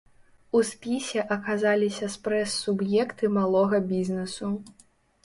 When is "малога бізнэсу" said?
3.37-4.51